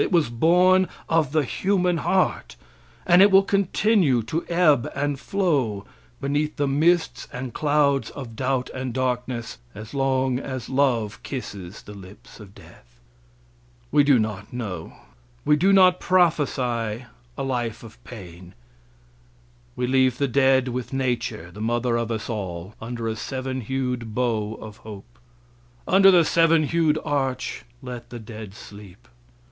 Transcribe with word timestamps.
It 0.01 0.11
was 0.11 0.31
born 0.31 0.89
of 1.07 1.31
the 1.31 1.43
human 1.43 1.97
heart, 1.97 2.55
and 3.05 3.21
it 3.21 3.29
will 3.29 3.43
continue 3.43 4.23
to 4.23 4.43
ebb 4.49 4.91
and 4.95 5.19
flow 5.19 5.85
beneath 6.19 6.55
the 6.55 6.67
mists 6.67 7.27
and 7.31 7.53
clouds 7.53 8.09
of 8.09 8.35
doubt 8.35 8.71
and 8.73 8.95
darkness 8.95 9.59
as 9.75 9.93
long 9.93 10.39
as 10.39 10.69
love 10.69 11.21
kisses 11.21 11.83
the 11.83 11.93
lips 11.93 12.39
of 12.39 12.55
death. 12.55 12.99
We 13.91 14.03
do 14.03 14.17
not 14.17 14.51
know. 14.51 14.93
We 15.45 15.55
do 15.55 15.71
not 15.71 15.99
prophesy 15.99 17.05
a 17.37 17.43
life 17.43 17.83
of 17.83 18.03
pain. 18.03 18.55
We 19.75 19.85
leave 19.85 20.17
the 20.17 20.27
dead 20.27 20.69
with 20.69 20.91
nature, 20.93 21.51
the 21.51 21.61
mother 21.61 21.95
of 21.95 22.09
us 22.09 22.27
all, 22.27 22.73
under 22.81 23.07
a 23.07 23.15
seven 23.15 23.61
hued 23.61 24.15
bow 24.15 24.55
of 24.55 24.77
hope. 24.77 25.19
Under 25.87 26.09
the 26.09 26.25
seven 26.25 26.63
hued 26.63 26.97
arch 27.05 27.65
let 27.83 28.09
the 28.09 28.17
dead 28.17 28.55
sleep. 28.55 29.07